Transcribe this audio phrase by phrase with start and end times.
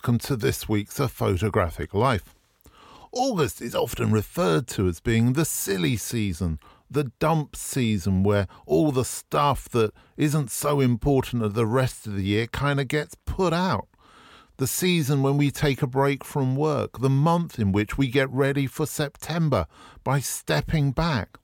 [0.00, 2.34] Welcome to this week's A Photographic Life.
[3.12, 6.58] August is often referred to as being the silly season,
[6.90, 12.14] the dump season where all the stuff that isn't so important of the rest of
[12.14, 13.88] the year kind of gets put out.
[14.56, 18.30] The season when we take a break from work, the month in which we get
[18.30, 19.66] ready for September
[20.02, 21.39] by stepping back.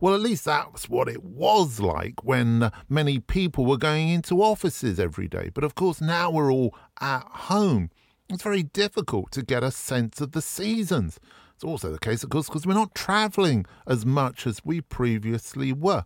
[0.00, 4.42] Well, at least that's what it was like when uh, many people were going into
[4.42, 5.50] offices every day.
[5.52, 7.90] But of course, now we're all at home.
[8.28, 11.18] It's very difficult to get a sense of the seasons.
[11.54, 15.72] It's also the case, of course, because we're not travelling as much as we previously
[15.72, 16.04] were.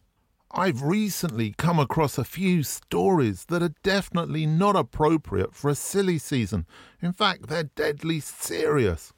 [0.53, 6.19] I've recently come across a few stories that are definitely not appropriate for a silly
[6.19, 6.67] season.
[7.01, 9.13] In fact, they're deadly serious.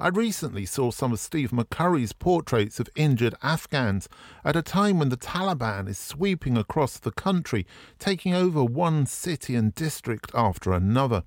[0.00, 4.08] I recently saw some of Steve McCurry's portraits of injured Afghans
[4.44, 7.66] at a time when the Taliban is sweeping across the country,
[7.98, 11.24] taking over one city and district after another.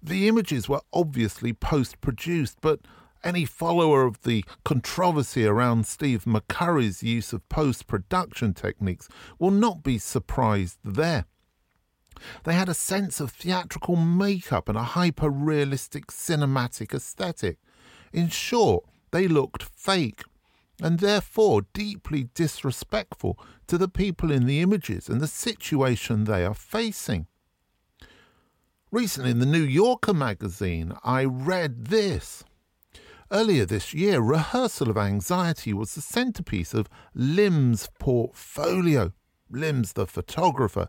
[0.00, 2.80] The images were obviously post produced, but
[3.24, 9.08] any follower of the controversy around Steve McCurry's use of post production techniques
[9.40, 11.26] will not be surprised there.
[12.44, 17.58] They had a sense of theatrical makeup and a hyper realistic cinematic aesthetic.
[18.12, 20.22] In short, they looked fake
[20.82, 26.54] and therefore deeply disrespectful to the people in the images and the situation they are
[26.54, 27.26] facing.
[28.90, 32.42] Recently, in the New Yorker magazine, I read this.
[33.30, 39.12] Earlier this year, Rehearsal of Anxiety was the centerpiece of Lim's portfolio.
[39.50, 40.88] Lim's the photographer,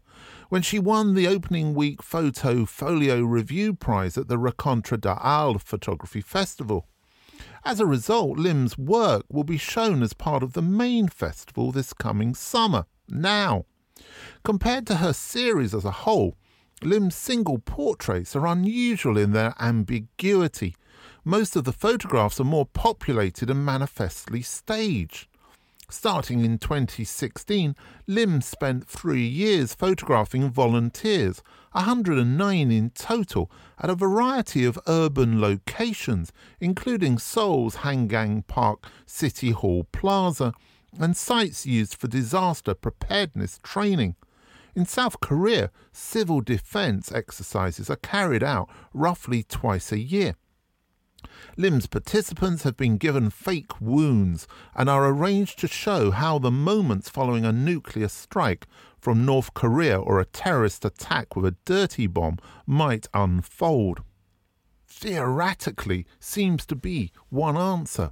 [0.50, 6.22] when she won the opening week Photo Folio Review Prize at the Rencontres d'Arles Photography
[6.22, 6.88] Festival.
[7.64, 11.94] As a result, Lim's work will be shown as part of the main festival this
[11.94, 12.86] coming summer.
[13.10, 13.66] Now,
[14.44, 16.36] compared to her series as a whole,
[16.84, 20.76] Lim's single portraits are unusual in their ambiguity.
[21.24, 25.28] Most of the photographs are more populated and manifestly staged.
[25.92, 27.76] Starting in 2016,
[28.08, 31.44] Lim spent three years photographing volunteers,
[31.74, 36.32] 109 in total, at a variety of urban locations,
[36.62, 40.54] including Seoul's Hangang Park City Hall Plaza
[40.98, 44.16] and sites used for disaster preparedness training.
[44.74, 50.36] In South Korea, civil defense exercises are carried out roughly twice a year.
[51.58, 57.10] Lim's participants have been given fake wounds and are arranged to show how the moments
[57.10, 58.68] following a nuclear strike
[59.00, 64.02] from North Korea or a terrorist attack with a dirty bomb might unfold.
[64.88, 68.12] Theoretically seems to be one answer.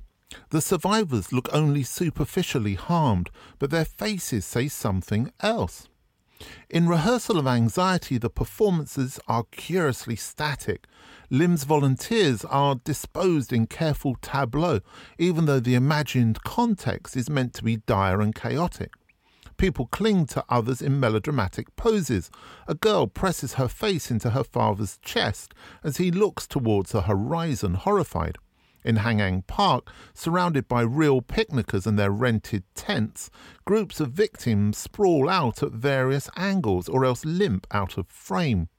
[0.50, 5.90] The survivors look only superficially harmed, but their faces say something else.
[6.70, 10.88] In Rehearsal of Anxiety, the performances are curiously static.
[11.30, 14.80] Lim's volunteers are disposed in careful tableau,
[15.18, 18.92] even though the imagined context is meant to be dire and chaotic.
[19.58, 22.32] People cling to others in melodramatic poses.
[22.68, 27.74] A girl presses her face into her father's chest as he looks towards the horizon,
[27.74, 28.38] horrified.
[28.84, 33.30] In Hangang Park, surrounded by real picnickers and their rented tents,
[33.66, 38.70] groups of victims sprawl out at various angles or else limp out of frame,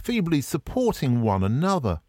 [0.00, 2.00] feebly supporting one another.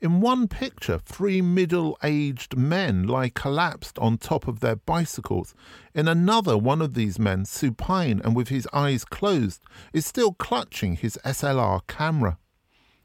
[0.00, 5.54] In one picture, three middle aged men lie collapsed on top of their bicycles.
[5.94, 9.62] In another, one of these men, supine and with his eyes closed,
[9.92, 12.38] is still clutching his SLR camera.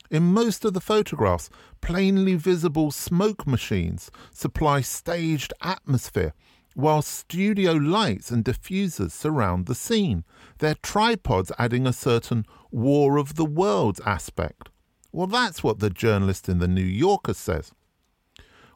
[0.09, 1.49] In most of the photographs,
[1.81, 6.33] plainly visible smoke machines supply staged atmosphere,
[6.75, 10.23] while studio lights and diffusers surround the scene,
[10.59, 14.69] their tripods adding a certain War of the Worlds aspect.
[15.11, 17.71] Well, that's what the journalist in The New Yorker says.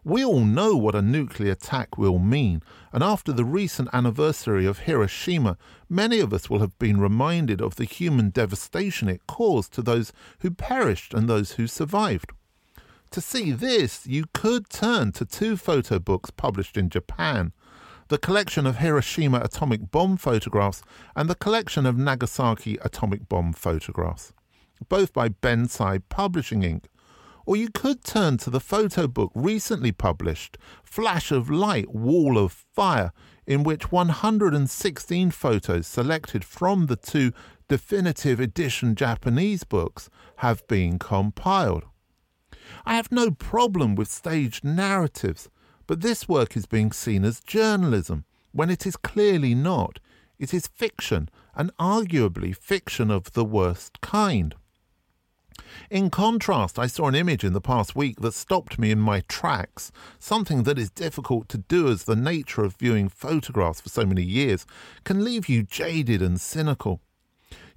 [0.03, 4.79] We all know what a nuclear attack will mean, and after the recent anniversary of
[4.79, 5.57] Hiroshima,
[5.87, 10.11] many of us will have been reminded of the human devastation it caused to those
[10.39, 12.31] who perished and those who survived.
[13.11, 17.53] To see this, you could turn to two photo books published in Japan
[18.07, 20.81] the collection of Hiroshima atomic bomb photographs
[21.15, 24.33] and the collection of Nagasaki atomic bomb photographs,
[24.89, 26.85] both by Bensei Publishing Inc.
[27.51, 32.53] Or you could turn to the photo book recently published, Flash of Light, Wall of
[32.53, 33.11] Fire,
[33.45, 37.33] in which 116 photos selected from the two
[37.67, 41.83] definitive edition Japanese books have been compiled.
[42.85, 45.49] I have no problem with staged narratives,
[45.87, 49.99] but this work is being seen as journalism when it is clearly not.
[50.39, 54.55] It is fiction, and arguably fiction of the worst kind.
[55.89, 59.21] In contrast, I saw an image in the past week that stopped me in my
[59.27, 64.05] tracks, something that is difficult to do as the nature of viewing photographs for so
[64.05, 64.65] many years
[65.03, 67.01] can leave you jaded and cynical.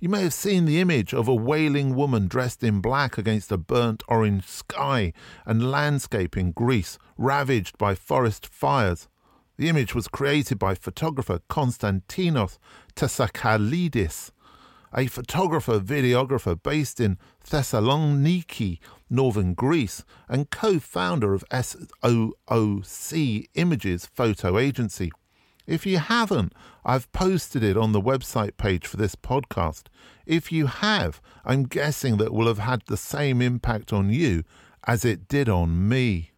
[0.01, 3.57] You may have seen the image of a wailing woman dressed in black against a
[3.57, 5.13] burnt orange sky
[5.47, 9.09] and landscape in Greece, ravaged by forest fires.
[9.57, 12.59] The image was created by photographer Konstantinos
[12.97, 14.31] Tsakalidis,
[14.97, 18.79] a photographer videographer based in Thessaloniki,
[19.11, 21.87] northern Greece, and co founder of SOOC
[23.55, 25.11] Images Photo Agency.
[25.67, 26.53] If you haven't,
[26.85, 29.85] I've posted it on the website page for this podcast.
[30.27, 34.45] If you have, I'm guessing that will have had the same impact on you
[34.87, 36.33] as it did on me.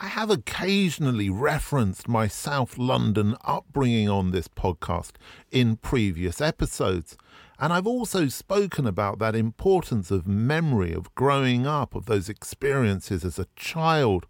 [0.00, 5.14] I have occasionally referenced my South London upbringing on this podcast
[5.50, 7.16] in previous episodes,
[7.58, 13.24] and I've also spoken about that importance of memory, of growing up, of those experiences
[13.24, 14.26] as a child.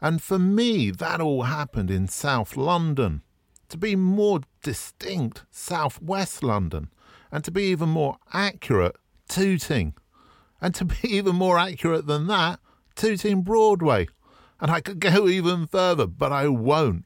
[0.00, 3.22] And for me, that all happened in South London
[3.68, 6.90] to be more distinct, southwest London,
[7.30, 8.96] and to be even more accurate,
[9.28, 9.94] Tooting,
[10.60, 12.58] and to be even more accurate than that,
[12.96, 14.08] Tooting Broadway.
[14.60, 17.04] And I could go even further, but I won't.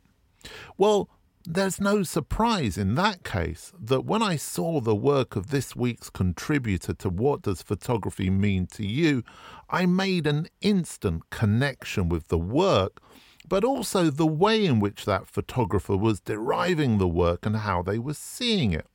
[0.79, 1.11] Well,
[1.45, 6.11] there's no surprise in that case that when I saw the work of this week's
[6.11, 9.23] contributor to What Does Photography Mean to You,
[9.69, 13.01] I made an instant connection with the work
[13.49, 17.99] but also the way in which that photographer was deriving the work and how they
[17.99, 18.87] were seeing it.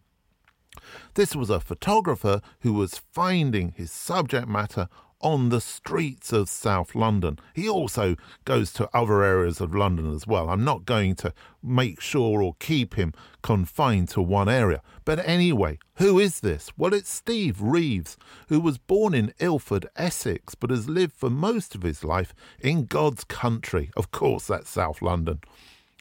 [1.15, 4.87] This was a photographer who was finding his subject matter
[5.21, 7.39] on the streets of South London.
[7.53, 8.15] He also
[8.45, 10.49] goes to other areas of London as well.
[10.49, 11.33] I'm not going to
[11.63, 14.81] make sure or keep him confined to one area.
[15.05, 16.71] But anyway, who is this?
[16.77, 18.17] Well, it's Steve Reeves,
[18.49, 22.85] who was born in Ilford, Essex, but has lived for most of his life in
[22.85, 23.91] God's country.
[23.97, 25.39] Of course, that's South London.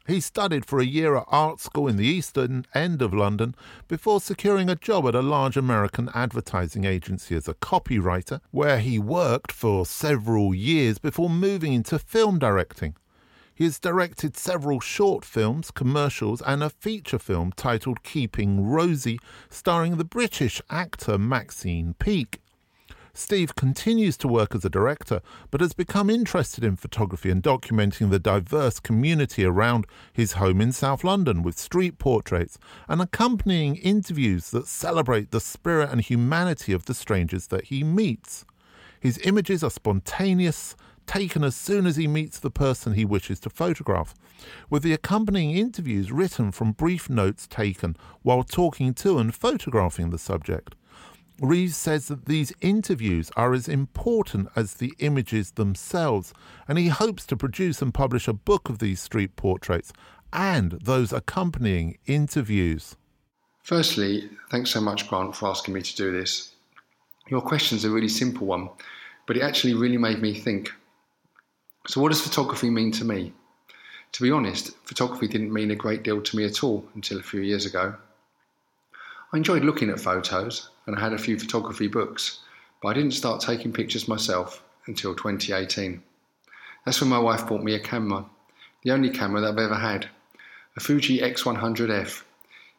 [0.06, 3.56] He studied for a year at art school in the eastern end of London
[3.88, 9.00] before securing a job at a large American advertising agency as a copywriter, where he
[9.00, 12.94] worked for several years before moving into film directing.
[13.52, 19.18] He has directed several short films, commercials, and a feature film titled Keeping Rosy,
[19.48, 22.40] starring the British actor Maxine Peake.
[23.16, 28.10] Steve continues to work as a director, but has become interested in photography and documenting
[28.10, 32.58] the diverse community around his home in South London with street portraits
[32.88, 38.44] and accompanying interviews that celebrate the spirit and humanity of the strangers that he meets.
[39.00, 40.76] His images are spontaneous,
[41.06, 44.14] taken as soon as he meets the person he wishes to photograph,
[44.68, 50.18] with the accompanying interviews written from brief notes taken while talking to and photographing the
[50.18, 50.74] subject.
[51.40, 56.32] Reeves says that these interviews are as important as the images themselves,
[56.66, 59.92] and he hopes to produce and publish a book of these street portraits
[60.32, 62.96] and those accompanying interviews.
[63.62, 66.52] Firstly, thanks so much, Grant, for asking me to do this.
[67.28, 68.70] Your question's a really simple one,
[69.26, 70.72] but it actually really made me think.
[71.86, 73.32] So, what does photography mean to me?
[74.12, 77.22] To be honest, photography didn't mean a great deal to me at all until a
[77.22, 77.94] few years ago.
[79.32, 82.40] I enjoyed looking at photos and I had a few photography books,
[82.80, 86.00] but I didn't start taking pictures myself until 2018.
[86.84, 88.24] That's when my wife bought me a camera,
[88.82, 90.08] the only camera that I've ever had,
[90.76, 92.22] a Fuji X100F.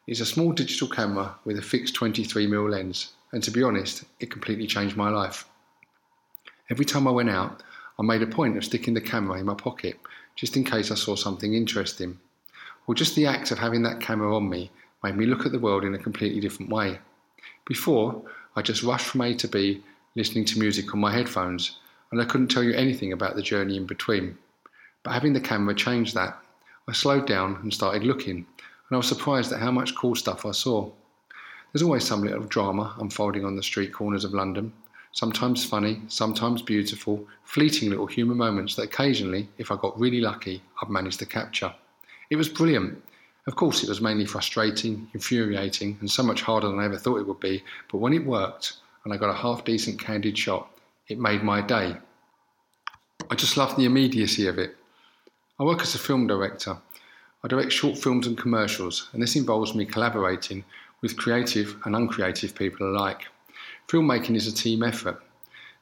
[0.06, 4.30] It's a small digital camera with a fixed 23mm lens, and to be honest, it
[4.30, 5.44] completely changed my life.
[6.70, 7.62] Every time I went out,
[7.98, 10.00] I made a point of sticking the camera in my pocket
[10.34, 12.18] just in case I saw something interesting.
[12.86, 14.70] Or just the act of having that camera on me
[15.02, 16.98] made me look at the world in a completely different way.
[17.66, 18.22] Before,
[18.56, 19.82] I just rushed from A to B
[20.14, 21.78] listening to music on my headphones,
[22.10, 24.36] and I couldn't tell you anything about the journey in between.
[25.04, 26.36] But having the camera changed that.
[26.88, 28.46] I slowed down and started looking, and
[28.90, 30.90] I was surprised at how much cool stuff I saw.
[31.72, 34.72] There's always some little drama unfolding on the street corners of London,
[35.12, 40.62] sometimes funny, sometimes beautiful, fleeting little human moments that occasionally, if I got really lucky,
[40.82, 41.72] I've managed to capture.
[42.30, 43.02] It was brilliant,
[43.48, 47.16] of course, it was mainly frustrating, infuriating, and so much harder than I ever thought
[47.16, 48.74] it would be, but when it worked
[49.04, 50.68] and I got a half decent candid shot,
[51.08, 51.96] it made my day.
[53.30, 54.76] I just love the immediacy of it.
[55.58, 56.76] I work as a film director.
[57.42, 60.62] I direct short films and commercials, and this involves me collaborating
[61.00, 63.28] with creative and uncreative people alike.
[63.88, 65.22] Filmmaking is a team effort.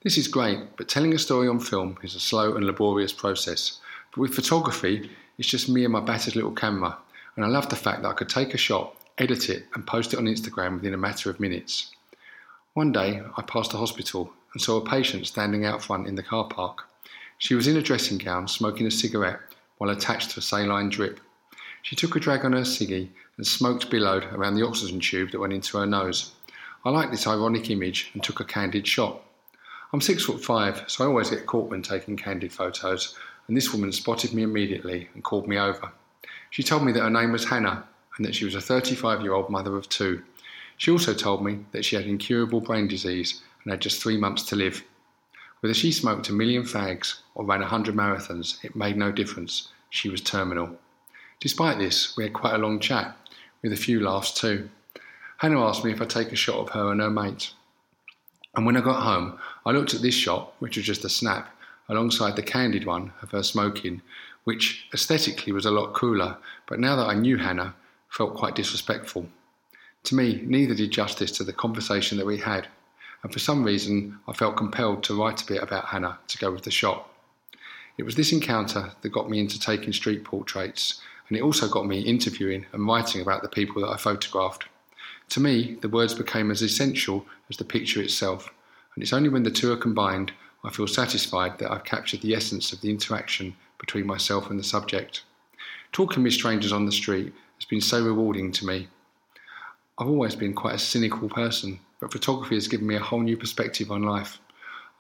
[0.05, 3.81] This is great, but telling a story on film is a slow and laborious process.
[4.13, 6.97] But with photography, it's just me and my battered little camera,
[7.37, 10.13] and I loved the fact that I could take a shot, edit it, and post
[10.13, 11.93] it on Instagram within a matter of minutes.
[12.75, 16.23] One day, I passed a hospital, and saw a patient standing out front in the
[16.23, 16.89] car park.
[17.37, 19.39] She was in a dressing gown, smoking a cigarette
[19.77, 21.21] while attached to a saline drip.
[21.83, 25.41] She took a drag on her ciggy and smoked billowed around the oxygen tube that
[25.41, 26.33] went into her nose.
[26.87, 29.21] I liked this ironic image and took a candid shot.
[29.93, 33.15] I'm six foot five, so I always get caught when taking candid photos,
[33.49, 35.93] and this woman spotted me immediately and called me over.
[36.51, 37.85] She told me that her name was Hannah
[38.17, 40.23] and that she was a 35 year old mother of two.
[40.77, 44.43] She also told me that she had incurable brain disease and had just three months
[44.45, 44.85] to live.
[45.61, 49.69] Whether she smoked a million fags or ran a hundred marathons, it made no difference.
[49.91, 50.79] She was terminal.
[51.41, 53.17] Despite this, we had quite a long chat,
[53.63, 54.69] with a few laughs too.
[55.39, 57.53] Hannah asked me if I'd take a shot of her and her mate.
[58.55, 61.55] And when I got home, I looked at this shot, which was just a snap,
[61.89, 64.01] alongside the candid one of her smoking,
[64.47, 66.37] which aesthetically was a lot cooler,
[66.69, 67.75] but now that I knew Hannah,
[68.09, 69.27] felt quite disrespectful.
[70.05, 72.69] To me, neither did justice to the conversation that we had,
[73.25, 76.53] and for some reason I felt compelled to write a bit about Hannah to go
[76.53, 77.11] with the shot.
[77.99, 81.89] It was this encounter that got me into taking street portraits, and it also got
[81.89, 84.67] me interviewing and writing about the people that I photographed.
[85.31, 88.49] To me, the words became as essential as the picture itself,
[88.95, 90.31] and it's only when the two are combined
[90.63, 94.65] I feel satisfied that I've captured the essence of the interaction between myself and the
[94.65, 95.23] subject.
[95.93, 98.89] Talking with strangers on the street has been so rewarding to me.
[99.99, 103.37] I've always been quite a cynical person, but photography has given me a whole new
[103.37, 104.39] perspective on life.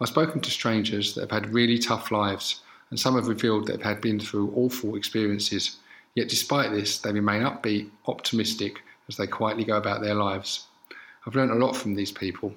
[0.00, 3.83] I've spoken to strangers that have had really tough lives, and some have revealed that
[3.83, 5.76] they've been through awful experiences.
[6.14, 10.66] Yet, despite this, they remain upbeat, optimistic, as they quietly go about their lives.
[11.26, 12.54] I've learned a lot from these people.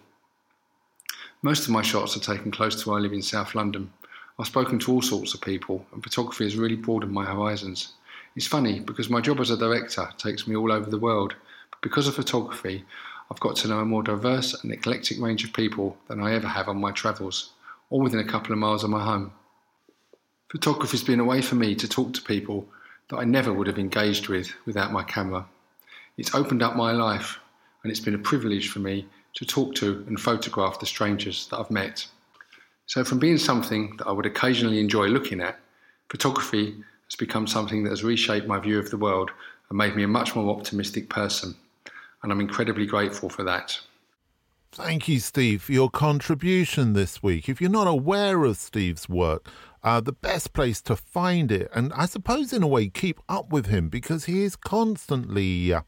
[1.41, 3.91] Most of my shots are taken close to where I live in South London.
[4.39, 7.91] I've spoken to all sorts of people, and photography has really broadened my horizons.
[8.37, 11.35] It's funny because my job as a director takes me all over the world,
[11.69, 12.85] but because of photography,
[13.29, 16.47] I've got to know a more diverse and eclectic range of people than I ever
[16.47, 17.51] have on my travels,
[17.89, 19.33] all within a couple of miles of my home.
[20.49, 22.65] Photography's been a way for me to talk to people
[23.09, 25.45] that I never would have engaged with without my camera.
[26.17, 27.39] It's opened up my life,
[27.83, 31.59] and it's been a privilege for me to talk to and photograph the strangers that
[31.59, 32.07] I've met.
[32.89, 35.59] So, from being something that I would occasionally enjoy looking at,
[36.09, 36.73] photography
[37.05, 39.29] has become something that has reshaped my view of the world
[39.69, 41.53] and made me a much more optimistic person.
[42.23, 43.79] And I'm incredibly grateful for that.
[44.71, 47.47] Thank you, Steve, for your contribution this week.
[47.47, 49.47] If you're not aware of Steve's work,
[49.83, 53.51] uh, the best place to find it, and I suppose in a way keep up
[53.51, 55.81] with him because he is constantly uh,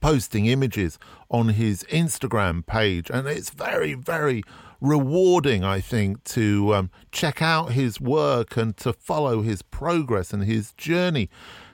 [0.00, 0.98] posting images
[1.30, 4.42] on his Instagram page, and it's very, very
[4.80, 10.44] rewarding, I think, to um, check out his work and to follow his progress and
[10.44, 11.28] his journey.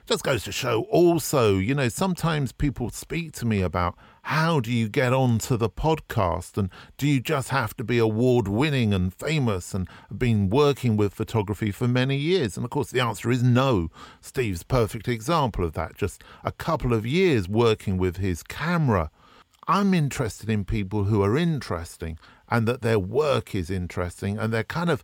[0.05, 4.71] Just goes to show also, you know, sometimes people speak to me about how do
[4.71, 9.13] you get onto the podcast and do you just have to be award winning and
[9.13, 12.55] famous and have been working with photography for many years?
[12.55, 13.89] And of course, the answer is no.
[14.21, 15.97] Steve's perfect example of that.
[15.97, 19.11] Just a couple of years working with his camera.
[19.67, 22.17] I'm interested in people who are interesting
[22.49, 25.03] and that their work is interesting and they're kind of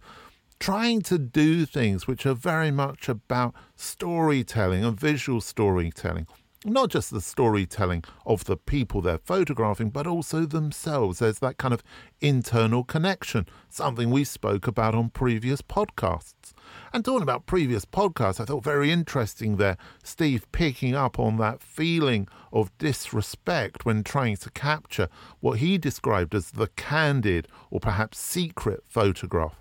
[0.60, 6.28] trying to do things which are very much about storytelling and visual storytelling
[6.66, 11.20] not just the storytelling of the people they're photographing, but also themselves.
[11.20, 11.84] There's that kind of
[12.22, 16.53] internal connection, something we spoke about on previous podcasts.
[16.96, 21.60] And talking about previous podcasts, I thought very interesting there, Steve picking up on that
[21.60, 25.10] feeling of disrespect when trying to capture
[25.40, 29.56] what he described as the candid or perhaps secret photograph.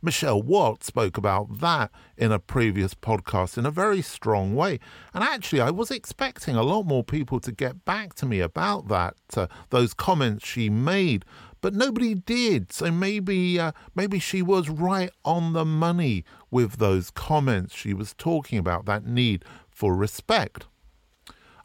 [0.00, 4.78] Michelle Watt spoke about that in a previous podcast in a very strong way.
[5.12, 8.86] And actually, I was expecting a lot more people to get back to me about
[8.88, 11.24] that, uh, those comments she made,
[11.60, 12.72] but nobody did.
[12.72, 17.74] So maybe, uh, maybe she was right on the money with those comments.
[17.74, 20.66] She was talking about that need for respect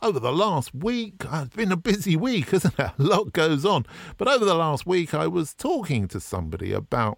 [0.03, 2.91] over the last week, uh, it's been a busy week, isn't it?
[2.99, 3.85] A lot goes on.
[4.17, 7.17] But over the last week, I was talking to somebody about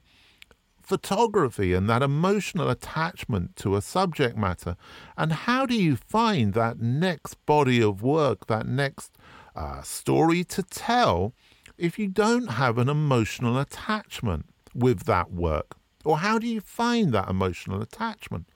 [0.81, 4.77] photography and that emotional attachment to a subject matter.
[5.17, 9.17] And how do you find that next body of work, that next
[9.55, 11.33] uh, story to tell,
[11.77, 15.75] if you don't have an emotional attachment with that work?
[16.03, 18.47] Or how do you find that emotional attachment?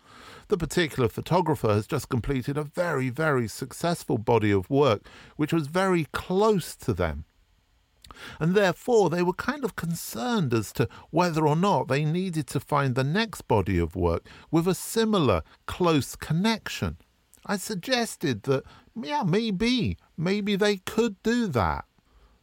[0.50, 5.68] The particular photographer has just completed a very, very successful body of work which was
[5.68, 7.26] very close to them
[8.40, 12.60] and therefore they were kind of concerned as to whether or not they needed to
[12.60, 16.98] find the next body of work with a similar close connection.
[17.46, 18.64] I suggested that,
[19.02, 21.86] yeah, maybe, maybe they could do that.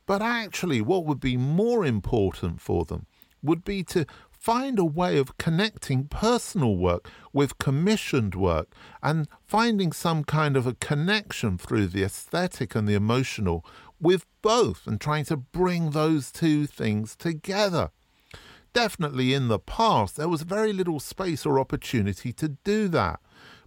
[0.06, 3.06] But actually, what would be more important for them
[3.42, 8.72] would be to find a way of connecting personal work with commissioned work
[9.02, 13.64] and finding some kind of a connection through the aesthetic and the emotional
[14.00, 17.90] with both and trying to bring those two things together.
[18.72, 23.20] Definitely in the past, there was very little space or opportunity to do that.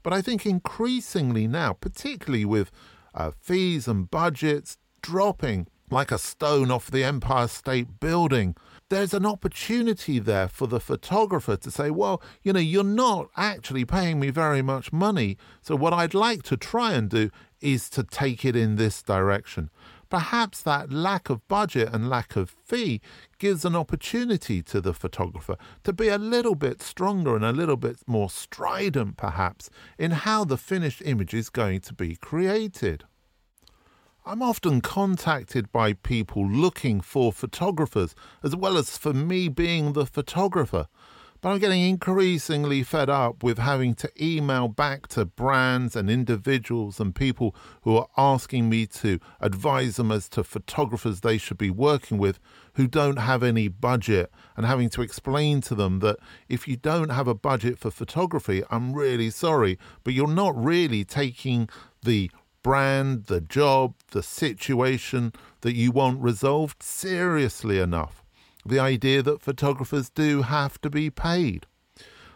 [0.03, 2.71] But I think increasingly now, particularly with
[3.13, 8.55] uh, fees and budgets dropping like a stone off the Empire State Building.
[8.89, 13.85] There's an opportunity there for the photographer to say, well, you know, you're not actually
[13.85, 15.37] paying me very much money.
[15.61, 17.29] So, what I'd like to try and do
[17.61, 19.69] is to take it in this direction.
[20.09, 22.99] Perhaps that lack of budget and lack of fee
[23.37, 27.77] gives an opportunity to the photographer to be a little bit stronger and a little
[27.77, 29.69] bit more strident, perhaps,
[29.99, 33.03] in how the finished image is going to be created.
[34.29, 40.05] I'm often contacted by people looking for photographers, as well as for me being the
[40.05, 40.87] photographer.
[41.41, 46.99] But I'm getting increasingly fed up with having to email back to brands and individuals
[46.99, 51.71] and people who are asking me to advise them as to photographers they should be
[51.71, 52.39] working with
[52.75, 56.17] who don't have any budget and having to explain to them that
[56.47, 61.03] if you don't have a budget for photography, I'm really sorry, but you're not really
[61.03, 61.67] taking
[62.03, 62.29] the
[62.69, 68.23] brand, the job, the situation that you want resolved seriously enough.
[68.63, 71.65] The idea that photographers do have to be paid.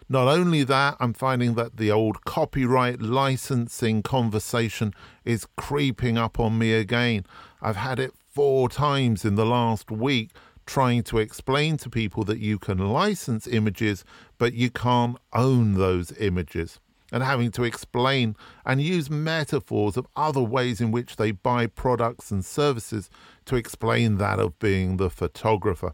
[0.10, 6.58] Not only that, I'm finding that the old copyright licensing conversation is creeping up on
[6.58, 7.28] me again.
[7.62, 10.32] I've had it four times in the last week
[10.65, 14.04] trying to explain to people that you can license images,
[14.39, 16.80] but you can't own those images
[17.13, 22.32] and having to explain and use metaphors of other ways in which they buy products
[22.32, 23.08] and services
[23.45, 25.93] to explain that of being the photographer.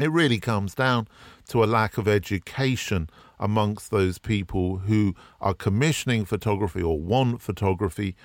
[0.00, 1.06] It really comes down
[1.48, 8.16] to a lack of education amongst those people who are commissioning photography or want photography,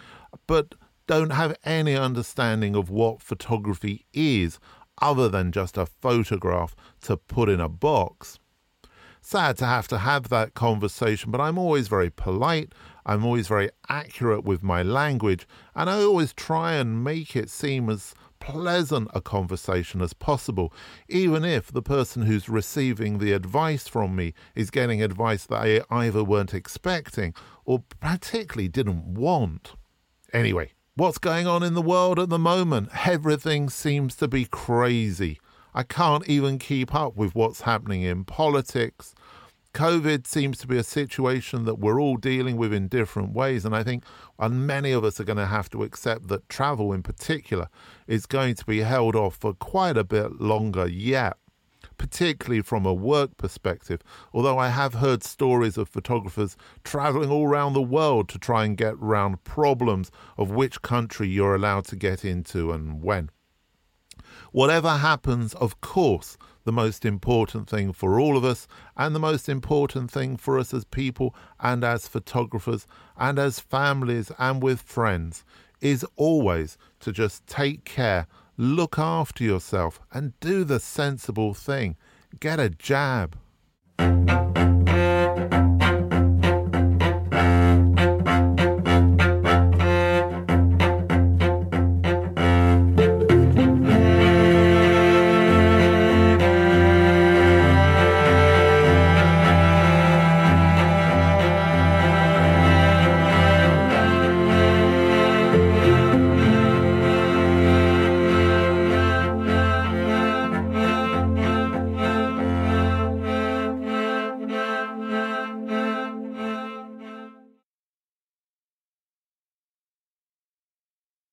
[0.47, 0.73] but
[1.05, 4.59] don't have any understanding of what photography is
[4.99, 8.39] other than just a photograph to put in a box
[9.27, 12.71] sad to have to have that conversation, but I'm always very polite.
[13.05, 17.89] I'm always very accurate with my language, and I always try and make it seem
[17.89, 20.73] as pleasant a conversation as possible,
[21.09, 25.81] even if the person who's receiving the advice from me is getting advice that they
[25.89, 27.33] either weren't expecting
[27.65, 29.73] or particularly didn't want.
[30.31, 32.89] Anyway, what's going on in the world at the moment?
[33.05, 35.37] Everything seems to be crazy.
[35.77, 39.13] I can't even keep up with what's happening in politics.
[39.77, 43.63] COVID seems to be a situation that we're all dealing with in different ways.
[43.63, 44.03] And I think
[44.39, 47.69] and many of us are going to have to accept that travel in particular
[48.07, 51.37] is going to be held off for quite a bit longer yet,
[51.99, 54.01] particularly from a work perspective.
[54.33, 58.75] Although I have heard stories of photographers traveling all around the world to try and
[58.75, 60.09] get around problems
[60.39, 63.29] of which country you're allowed to get into and when.
[64.51, 66.35] Whatever happens, of course,
[66.67, 70.73] the most important thing for all of us, and the most important thing for us
[70.73, 75.45] as people and as photographers and as families and with friends
[75.79, 78.27] is always to just take care,
[78.57, 81.95] look after yourself, and do the sensible thing.
[82.41, 83.37] Get a jab.